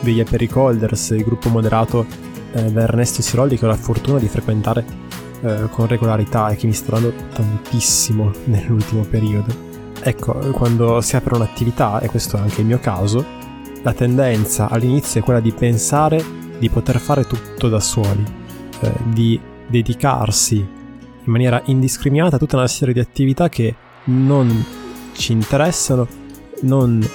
degli 0.00 0.20
Epic 0.20 0.54
Holders, 0.56 1.10
il 1.10 1.24
gruppo 1.24 1.48
moderato 1.48 2.04
eh, 2.52 2.72
da 2.72 2.82
Ernesto 2.82 3.22
Sirolli 3.22 3.56
che 3.56 3.64
ho 3.64 3.68
la 3.68 3.76
fortuna 3.76 4.18
di 4.18 4.28
frequentare 4.28 4.84
eh, 5.40 5.68
con 5.70 5.86
regolarità 5.86 6.48
e 6.48 6.56
che 6.56 6.66
mi 6.66 6.72
sta 6.72 6.92
dando 6.92 7.12
tantissimo 7.32 8.32
nell'ultimo 8.46 9.02
periodo. 9.02 9.54
Ecco, 10.02 10.32
quando 10.50 11.00
si 11.00 11.16
apre 11.16 11.36
un'attività, 11.36 12.00
e 12.00 12.08
questo 12.08 12.36
è 12.36 12.40
anche 12.40 12.60
il 12.60 12.66
mio 12.66 12.78
caso, 12.78 13.24
la 13.82 13.92
tendenza 13.92 14.68
all'inizio 14.68 15.20
è 15.20 15.24
quella 15.24 15.40
di 15.40 15.52
pensare 15.52 16.22
di 16.58 16.68
poter 16.68 16.98
fare 16.98 17.26
tutto 17.26 17.68
da 17.68 17.80
soli, 17.80 18.24
eh, 18.80 18.92
di 19.04 19.40
dedicarsi 19.66 20.56
in 20.56 21.32
maniera 21.32 21.62
indiscriminata 21.66 22.36
a 22.36 22.38
tutta 22.38 22.56
una 22.56 22.66
serie 22.66 22.92
di 22.92 23.00
attività 23.00 23.48
che 23.48 23.74
non 24.04 24.64
ci 25.12 25.32
interessano, 25.32 26.06
non 26.64 27.06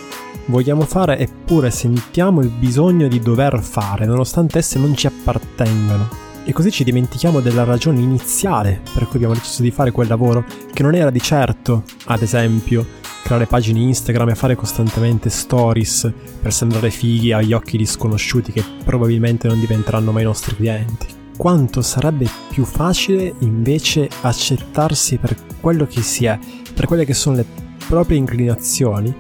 vogliamo 0.46 0.82
fare 0.82 1.18
eppure 1.20 1.70
sentiamo 1.70 2.41
il 2.41 2.50
bisogno 2.50 3.08
di 3.08 3.20
dover 3.20 3.62
fare, 3.62 4.06
nonostante 4.06 4.60
esse 4.60 4.79
non 4.79 4.96
ci 4.96 5.08
appartengano. 5.08 6.27
E 6.44 6.53
così 6.53 6.72
ci 6.72 6.84
dimentichiamo 6.84 7.41
della 7.41 7.63
ragione 7.63 8.00
iniziale 8.00 8.82
per 8.94 9.06
cui 9.06 9.15
abbiamo 9.18 9.36
deciso 9.36 9.62
di 9.62 9.72
fare 9.72 9.91
quel 9.91 10.08
lavoro, 10.08 10.44
che 10.74 10.82
non 10.82 10.96
era 10.96 11.12
di 11.12 11.22
certo, 11.22 11.84
ad 12.06 12.22
esempio, 12.22 12.86
creare 13.22 13.46
pagine 13.46 13.82
Instagram 13.82 14.29
e 14.29 14.36
fare 14.36 14.56
costantemente 14.56 15.29
stories 15.29 16.12
per 16.41 16.51
sembrare 16.51 16.89
fighi 16.89 17.32
agli 17.32 17.53
occhi 17.53 17.77
di 17.77 17.86
sconosciuti 17.86 18.51
che 18.51 18.63
probabilmente 18.84 19.48
non 19.48 19.60
diventeranno 19.60 20.12
mai 20.12 20.24
nostri 20.24 20.56
clienti. 20.56 21.06
Quanto 21.38 21.82
sarebbe 21.82 22.27
più 22.50 22.65
facile 22.65 23.34
invece 23.39 24.10
accettarsi 24.22 25.18
per 25.18 25.36
quello 25.62 25.86
che 25.86 26.01
si 26.01 26.25
è, 26.25 26.39
per 26.74 26.86
quelle 26.88 27.06
che 27.06 27.13
sono 27.13 27.36
le 27.36 27.46
proprie 27.88 28.18
inclinazioni 28.18 29.13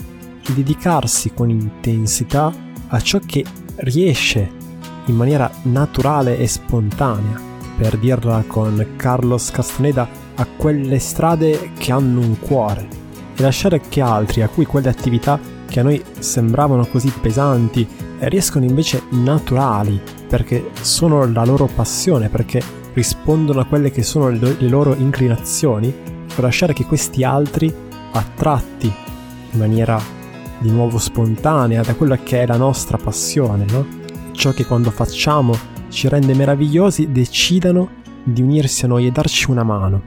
dedicarsi 0.53 1.33
con 1.33 1.49
intensità 1.49 2.51
a 2.87 2.99
ciò 3.01 3.19
che 3.25 3.43
riesce 3.77 4.51
in 5.05 5.15
maniera 5.15 5.49
naturale 5.63 6.37
e 6.37 6.47
spontanea, 6.47 7.39
per 7.77 7.97
dirla 7.97 8.43
con 8.47 8.93
Carlos 8.95 9.51
Castaneda, 9.51 10.07
a 10.35 10.47
quelle 10.57 10.99
strade 10.99 11.71
che 11.77 11.91
hanno 11.91 12.19
un 12.19 12.39
cuore 12.39 12.87
e 13.35 13.41
lasciare 13.41 13.81
che 13.89 14.01
altri, 14.01 14.41
a 14.41 14.49
cui 14.49 14.65
quelle 14.65 14.89
attività 14.89 15.39
che 15.67 15.79
a 15.79 15.83
noi 15.83 16.03
sembravano 16.19 16.85
così 16.85 17.11
pesanti, 17.21 17.87
riescono 18.19 18.65
invece 18.65 19.03
naturali, 19.11 20.01
perché 20.27 20.71
sono 20.81 21.31
la 21.31 21.45
loro 21.45 21.67
passione, 21.73 22.29
perché 22.29 22.61
rispondono 22.93 23.61
a 23.61 23.65
quelle 23.65 23.91
che 23.91 24.03
sono 24.03 24.29
le, 24.29 24.55
loro 24.59 24.95
inclinazioni, 24.95 25.93
lasciare 26.35 26.73
che 26.73 26.85
questi 26.85 27.23
altri, 27.23 27.73
attratti 28.11 28.91
in 29.51 29.59
maniera 29.59 30.01
di 30.59 30.69
nuovo 30.71 30.97
spontanea 30.97 31.81
da 31.81 31.95
quella 31.95 32.17
che 32.17 32.41
è 32.41 32.45
la 32.45 32.57
nostra 32.57 32.97
passione, 32.97 33.65
no? 33.69 33.85
Ciò 34.31 34.51
che 34.51 34.65
quando 34.65 34.91
facciamo 34.91 35.53
ci 35.89 36.07
rende 36.07 36.33
meravigliosi, 36.33 37.11
decidano 37.11 37.89
di 38.23 38.41
unirsi 38.41 38.85
a 38.85 38.87
noi 38.87 39.07
e 39.07 39.11
darci 39.11 39.49
una 39.49 39.63
mano. 39.63 40.01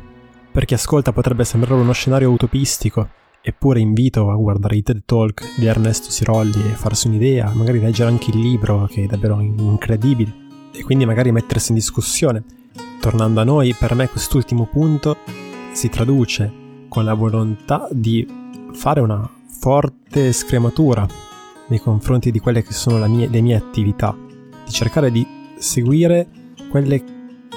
Per 0.51 0.65
chi 0.65 0.75
ascolta 0.75 1.13
potrebbe 1.13 1.45
sembrare 1.45 1.81
uno 1.81 1.93
scenario 1.93 2.31
utopistico, 2.31 3.09
eppure 3.41 3.81
invito 3.81 4.31
a 4.31 4.37
guardare 4.37 4.77
i 4.77 4.83
TED 4.83 5.03
Talk 5.05 5.59
di 5.59 5.67
Ernesto 5.67 6.11
Sirolli 6.11 6.63
e 6.71 6.75
farsi 6.75 7.09
un'idea, 7.09 7.51
magari 7.55 7.81
leggere 7.81 8.11
anche 8.11 8.31
il 8.31 8.39
libro 8.39 8.87
che 8.91 9.05
è 9.05 9.07
davvero 9.07 9.41
incredibile, 9.41 10.33
e 10.73 10.83
quindi 10.83 11.05
magari 11.05 11.33
mettersi 11.33 11.71
in 11.73 11.79
discussione. 11.79 12.45
Tornando 13.01 13.41
a 13.41 13.45
noi, 13.45 13.75
per 13.75 13.95
me 13.95 14.09
quest'ultimo 14.09 14.69
punto 14.71 15.17
si 15.73 15.89
traduce 15.89 16.53
con 16.89 17.05
la 17.05 17.15
volontà 17.15 17.89
di 17.91 18.27
fare 18.73 19.01
una 19.01 19.29
forte 19.63 20.33
scrematura 20.33 21.07
nei 21.69 21.79
confronti 21.79 22.33
di 22.33 22.41
quelle 22.41 22.65
che 22.65 22.73
sono 22.73 23.07
mie, 23.07 23.29
le 23.29 23.41
mie 23.41 23.55
attività, 23.55 24.13
di 24.65 24.73
cercare 24.73 25.13
di 25.13 25.25
seguire 25.57 26.27
quelle 26.69 27.05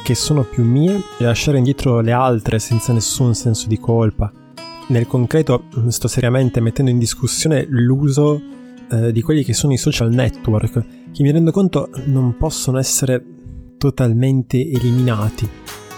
che 0.03 0.13
sono 0.13 0.43
più 0.43 0.63
mie 0.63 1.01
e 1.17 1.23
lasciare 1.23 1.57
indietro 1.57 2.01
le 2.01 2.11
altre 2.11 2.59
senza 2.59 2.93
nessun 2.93 3.33
senso 3.33 3.67
di 3.67 3.79
colpa. 3.79 4.31
Nel 4.89 5.07
concreto 5.07 5.63
sto 5.87 6.07
seriamente 6.07 6.59
mettendo 6.59 6.91
in 6.91 6.99
discussione 6.99 7.65
l'uso 7.67 8.39
eh, 8.91 9.11
di 9.11 9.23
quelli 9.23 9.43
che 9.43 9.55
sono 9.55 9.73
i 9.73 9.77
social 9.77 10.13
network, 10.13 10.85
che 11.11 11.23
mi 11.23 11.31
rendo 11.31 11.49
conto 11.49 11.89
non 12.05 12.37
possono 12.37 12.77
essere 12.77 13.25
totalmente 13.79 14.57
eliminati, 14.59 15.49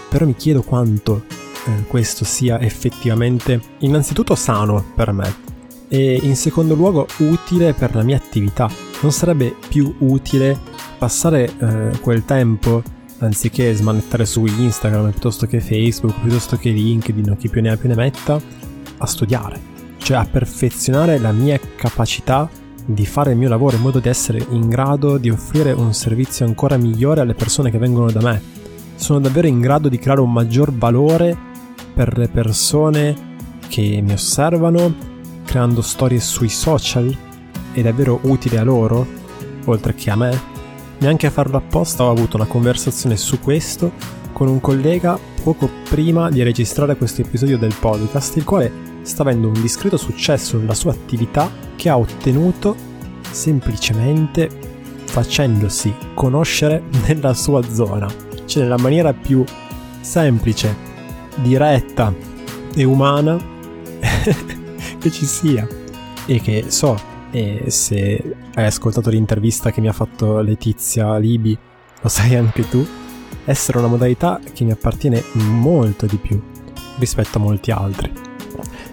però 0.08 0.24
mi 0.24 0.34
chiedo 0.36 0.62
quanto 0.62 1.24
eh, 1.66 1.84
questo 1.86 2.24
sia 2.24 2.58
effettivamente 2.60 3.60
innanzitutto 3.80 4.34
sano 4.34 4.82
per 4.94 5.12
me 5.12 5.56
e 5.88 6.20
in 6.22 6.36
secondo 6.36 6.74
luogo 6.74 7.06
utile 7.18 7.72
per 7.72 7.94
la 7.94 8.02
mia 8.02 8.16
attività. 8.16 8.70
Non 9.00 9.12
sarebbe 9.12 9.56
più 9.68 9.94
utile 9.98 10.58
passare 10.98 11.50
eh, 11.58 11.98
quel 12.00 12.24
tempo 12.24 12.82
anziché 13.18 13.72
smanettare 13.74 14.26
su 14.26 14.44
Instagram 14.46 15.10
piuttosto 15.10 15.46
che 15.46 15.60
Facebook, 15.60 16.20
piuttosto 16.20 16.56
che 16.56 16.70
LinkedIn 16.70 17.30
o 17.30 17.36
chi 17.36 17.48
più 17.48 17.60
ne 17.60 17.70
ha 17.70 17.76
più 17.76 17.88
ne 17.88 17.94
metta, 17.94 18.40
a 18.98 19.06
studiare, 19.06 19.60
cioè 19.98 20.18
a 20.18 20.24
perfezionare 20.24 21.18
la 21.18 21.32
mia 21.32 21.58
capacità 21.76 22.48
di 22.84 23.04
fare 23.04 23.32
il 23.32 23.36
mio 23.36 23.48
lavoro 23.48 23.76
in 23.76 23.82
modo 23.82 23.98
di 23.98 24.08
essere 24.08 24.44
in 24.50 24.68
grado 24.68 25.18
di 25.18 25.30
offrire 25.30 25.72
un 25.72 25.92
servizio 25.92 26.46
ancora 26.46 26.76
migliore 26.76 27.20
alle 27.20 27.34
persone 27.34 27.70
che 27.70 27.78
vengono 27.78 28.10
da 28.10 28.20
me. 28.20 28.42
Sono 28.94 29.20
davvero 29.20 29.46
in 29.46 29.60
grado 29.60 29.88
di 29.88 29.98
creare 29.98 30.20
un 30.20 30.32
maggior 30.32 30.72
valore 30.72 31.36
per 31.94 32.16
le 32.16 32.28
persone 32.28 33.26
che 33.68 34.00
mi 34.02 34.12
osservano 34.12 35.17
creando 35.48 35.80
storie 35.80 36.20
sui 36.20 36.50
social? 36.50 37.16
È 37.72 37.80
davvero 37.80 38.20
utile 38.24 38.58
a 38.58 38.64
loro, 38.64 39.06
oltre 39.64 39.94
che 39.94 40.10
a 40.10 40.16
me? 40.16 40.38
Neanche 40.98 41.26
a 41.26 41.30
farlo 41.30 41.56
apposta 41.56 42.04
ho 42.04 42.10
avuto 42.10 42.36
una 42.36 42.44
conversazione 42.44 43.16
su 43.16 43.40
questo 43.40 43.92
con 44.34 44.46
un 44.48 44.60
collega 44.60 45.18
poco 45.42 45.70
prima 45.88 46.28
di 46.28 46.42
registrare 46.42 46.96
questo 46.96 47.22
episodio 47.22 47.56
del 47.56 47.74
podcast, 47.80 48.36
il 48.36 48.44
quale 48.44 48.70
sta 49.02 49.22
avendo 49.22 49.46
un 49.46 49.58
discreto 49.58 49.96
successo 49.96 50.58
nella 50.58 50.74
sua 50.74 50.92
attività 50.92 51.50
che 51.76 51.88
ha 51.88 51.96
ottenuto 51.96 52.76
semplicemente 53.30 54.50
facendosi 55.06 55.94
conoscere 56.12 56.82
nella 57.08 57.32
sua 57.32 57.62
zona, 57.62 58.06
cioè 58.44 58.64
nella 58.64 58.76
maniera 58.76 59.14
più 59.14 59.42
semplice, 60.02 60.76
diretta 61.36 62.12
e 62.74 62.84
umana 62.84 63.38
che 65.08 65.10
ci 65.10 65.26
sia. 65.26 65.66
E 66.26 66.40
che 66.40 66.66
so, 66.68 66.98
e 67.30 67.64
se 67.68 68.36
hai 68.54 68.66
ascoltato 68.66 69.10
l'intervista 69.10 69.70
che 69.70 69.80
mi 69.80 69.88
ha 69.88 69.92
fatto 69.92 70.40
Letizia 70.40 71.16
Libi, 71.16 71.56
lo 72.00 72.08
sai 72.08 72.36
anche 72.36 72.68
tu, 72.68 72.86
essere 73.44 73.78
una 73.78 73.88
modalità 73.88 74.40
che 74.52 74.64
mi 74.64 74.70
appartiene 74.70 75.24
molto 75.32 76.06
di 76.06 76.16
più 76.16 76.40
rispetto 76.98 77.38
a 77.38 77.40
molti 77.40 77.70
altri. 77.70 78.12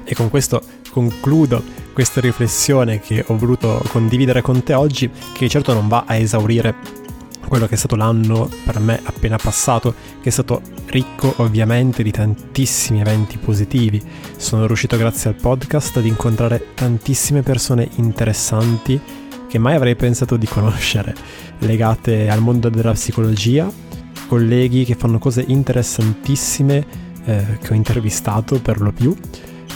E 0.04 0.16
con 0.16 0.30
questo 0.30 0.62
concludo 0.90 1.62
questa 1.94 2.22
riflessione 2.22 3.00
che 3.00 3.24
ho 3.28 3.38
voluto 3.38 3.82
condividere 3.90 4.42
con 4.42 4.64
te 4.64 4.74
oggi, 4.74 5.10
che 5.34 5.50
certo 5.50 5.74
non 5.74 5.88
va 5.88 6.06
a 6.08 6.16
esaurire 6.16 7.04
quello 7.48 7.68
che 7.68 7.76
è 7.76 7.78
stato 7.78 7.96
l'anno 7.96 8.50
per 8.64 8.80
me 8.80 9.00
appena 9.04 9.38
passato, 9.38 9.94
che 10.22 10.30
è 10.30 10.32
stato 10.32 10.62
ricco 10.88 11.34
ovviamente 11.38 12.04
di 12.04 12.12
tantissimi 12.12 13.02
eventi 13.02 13.38
positivi. 13.38 14.02
Sono 14.38 14.66
riuscito 14.68 14.98
grazie 14.98 15.30
al 15.30 15.36
podcast 15.36 15.98
ad 15.98 16.06
incontrare 16.06 16.74
tantissime 16.74 17.42
persone 17.42 17.90
interessanti 17.96 19.00
che 19.48 19.58
mai 19.58 19.76
avrei 19.76 19.96
pensato 19.96 20.38
di 20.38 20.48
conoscere, 20.48 21.16
legate 21.60 22.30
al 22.30 22.42
mondo 22.42 22.70
della 22.70 22.92
psicologia, 22.92 23.72
colleghi 24.28 24.86
che 24.86 24.96
fanno 24.96 25.20
cose 25.20 25.44
interessantissime 25.48 26.86
eh, 27.26 27.58
che 27.62 27.72
ho 27.72 27.76
intervistato 27.76 28.60
per 28.60 28.82
lo 28.82 28.92
più 28.92 29.16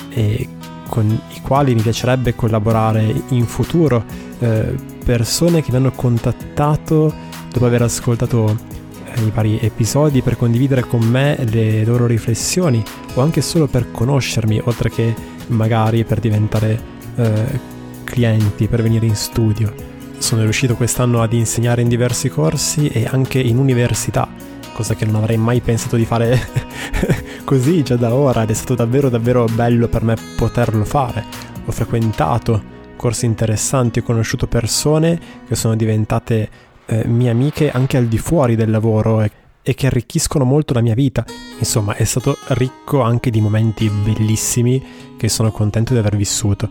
e 0.09 0.47
con 0.89 1.07
i 1.07 1.41
quali 1.41 1.75
mi 1.75 1.81
piacerebbe 1.81 2.35
collaborare 2.35 3.23
in 3.29 3.45
futuro, 3.45 4.03
eh, 4.39 4.75
persone 5.05 5.61
che 5.61 5.71
mi 5.71 5.77
hanno 5.77 5.91
contattato 5.91 7.13
dopo 7.59 7.65
aver 7.65 7.81
ascoltato 7.81 8.57
eh, 9.03 9.21
i 9.21 9.31
vari 9.31 9.59
episodi 9.59 10.21
per 10.21 10.37
condividere 10.37 10.83
con 10.83 11.01
me 11.01 11.37
le 11.43 11.83
loro 11.83 12.05
riflessioni 12.05 12.81
o 13.15 13.21
anche 13.21 13.41
solo 13.41 13.67
per 13.67 13.91
conoscermi, 13.91 14.61
oltre 14.63 14.89
che 14.89 15.13
magari 15.47 16.05
per 16.05 16.21
diventare 16.21 16.81
eh, 17.17 17.59
clienti, 18.05 18.69
per 18.69 18.81
venire 18.81 19.07
in 19.07 19.15
studio. 19.15 19.73
Sono 20.19 20.43
riuscito 20.43 20.75
quest'anno 20.75 21.21
ad 21.21 21.33
insegnare 21.33 21.81
in 21.81 21.89
diversi 21.89 22.29
corsi 22.29 22.87
e 22.87 23.05
anche 23.05 23.41
in 23.41 23.57
università, 23.57 24.29
cosa 24.71 24.95
che 24.95 25.03
non 25.03 25.15
avrei 25.15 25.37
mai 25.37 25.59
pensato 25.59 25.97
di 25.97 26.05
fare 26.05 26.39
così 27.43 27.83
già 27.83 27.97
da 27.97 28.13
ora 28.13 28.43
ed 28.43 28.51
è 28.51 28.53
stato 28.53 28.75
davvero 28.75 29.09
davvero 29.09 29.43
bello 29.53 29.89
per 29.89 30.03
me 30.03 30.15
poterlo 30.37 30.85
fare. 30.85 31.25
Ho 31.65 31.71
frequentato 31.73 32.77
corsi 32.95 33.25
interessanti, 33.25 33.99
ho 33.99 34.03
conosciuto 34.03 34.47
persone 34.47 35.19
che 35.45 35.55
sono 35.55 35.75
diventate 35.75 36.67
eh, 36.89 37.07
mie 37.07 37.29
amiche 37.29 37.69
anche 37.69 37.97
al 37.97 38.07
di 38.07 38.17
fuori 38.17 38.55
del 38.55 38.71
lavoro 38.71 39.21
e, 39.21 39.31
e 39.61 39.75
che 39.75 39.85
arricchiscono 39.87 40.43
molto 40.43 40.73
la 40.73 40.81
mia 40.81 40.95
vita. 40.95 41.23
Insomma, 41.59 41.95
è 41.95 42.03
stato 42.03 42.37
ricco 42.49 43.01
anche 43.01 43.29
di 43.29 43.39
momenti 43.39 43.89
bellissimi 43.89 44.83
che 45.15 45.29
sono 45.29 45.51
contento 45.51 45.93
di 45.93 45.99
aver 45.99 46.17
vissuto. 46.17 46.69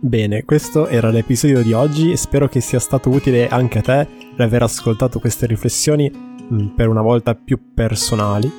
Bene, 0.00 0.44
questo 0.44 0.86
era 0.86 1.10
l'episodio 1.10 1.62
di 1.62 1.72
oggi, 1.72 2.16
spero 2.16 2.48
che 2.48 2.60
sia 2.60 2.78
stato 2.78 3.10
utile 3.10 3.48
anche 3.48 3.78
a 3.78 3.82
te 3.82 4.08
l'aver 4.36 4.62
ascoltato 4.62 5.18
queste 5.18 5.46
riflessioni 5.46 6.08
mh, 6.08 6.66
per 6.76 6.88
una 6.88 7.02
volta 7.02 7.34
più 7.34 7.74
personali. 7.74 8.50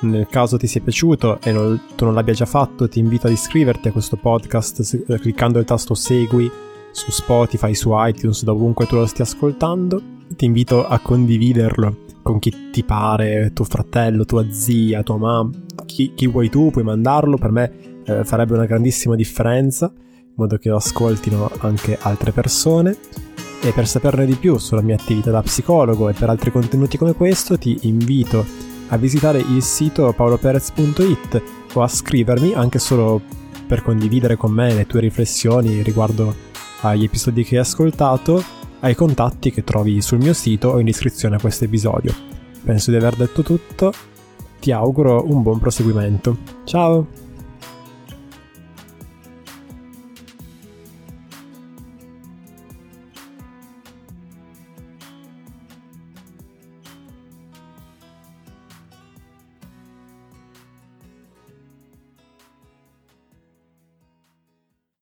Nel 0.00 0.26
caso 0.28 0.58
ti 0.58 0.66
sia 0.66 0.82
piaciuto 0.82 1.40
e 1.40 1.52
non, 1.52 1.80
tu 1.94 2.04
non 2.04 2.12
l'abbia 2.12 2.34
già 2.34 2.44
fatto, 2.44 2.88
ti 2.88 2.98
invito 2.98 3.28
ad 3.28 3.32
iscriverti 3.32 3.88
a 3.88 3.92
questo 3.92 4.16
podcast 4.16 5.18
cliccando 5.20 5.58
il 5.58 5.64
tasto 5.64 5.94
segui 5.94 6.50
su 6.96 7.10
Spotify, 7.10 7.74
su 7.74 7.90
iTunes, 7.92 8.42
dovunque 8.42 8.86
tu 8.86 8.96
lo 8.96 9.04
stia 9.04 9.24
ascoltando. 9.24 10.00
Ti 10.34 10.46
invito 10.46 10.86
a 10.86 10.98
condividerlo 10.98 12.04
con 12.22 12.38
chi 12.38 12.70
ti 12.72 12.82
pare, 12.84 13.52
tuo 13.52 13.66
fratello, 13.66 14.24
tua 14.24 14.50
zia, 14.50 15.02
tua 15.02 15.18
mamma, 15.18 15.50
chi, 15.84 16.14
chi 16.14 16.26
vuoi 16.26 16.48
tu, 16.48 16.70
puoi 16.70 16.84
mandarlo, 16.84 17.36
per 17.36 17.52
me 17.52 18.02
eh, 18.04 18.24
farebbe 18.24 18.54
una 18.54 18.64
grandissima 18.64 19.14
differenza, 19.14 19.92
in 19.94 20.32
modo 20.34 20.56
che 20.56 20.70
lo 20.70 20.76
ascoltino 20.76 21.50
anche 21.58 21.98
altre 22.00 22.32
persone. 22.32 22.96
E 23.60 23.72
per 23.72 23.86
saperne 23.86 24.24
di 24.24 24.34
più 24.34 24.56
sulla 24.56 24.80
mia 24.80 24.94
attività 24.94 25.30
da 25.30 25.42
psicologo 25.42 26.08
e 26.08 26.14
per 26.14 26.30
altri 26.30 26.50
contenuti 26.50 26.96
come 26.96 27.12
questo, 27.12 27.58
ti 27.58 27.78
invito 27.82 28.44
a 28.88 28.96
visitare 28.96 29.38
il 29.38 29.62
sito 29.62 30.10
paoloperez.it 30.12 31.42
o 31.74 31.82
a 31.82 31.88
scrivermi 31.88 32.54
anche 32.54 32.78
solo 32.78 33.20
per 33.66 33.82
condividere 33.82 34.36
con 34.36 34.52
me 34.52 34.72
le 34.72 34.86
tue 34.86 35.00
riflessioni 35.00 35.82
riguardo 35.82 36.54
agli 36.80 37.04
episodi 37.04 37.44
che 37.44 37.56
hai 37.56 37.62
ascoltato, 37.62 38.42
ai 38.80 38.94
contatti 38.94 39.50
che 39.50 39.64
trovi 39.64 40.00
sul 40.00 40.18
mio 40.18 40.34
sito 40.34 40.68
o 40.68 40.78
in 40.78 40.86
descrizione 40.86 41.36
a 41.36 41.40
questo 41.40 41.64
episodio. 41.64 42.14
Penso 42.64 42.90
di 42.90 42.96
aver 42.96 43.16
detto 43.16 43.42
tutto, 43.42 43.92
ti 44.60 44.72
auguro 44.72 45.24
un 45.26 45.42
buon 45.42 45.58
proseguimento. 45.58 46.36
Ciao! 46.64 47.25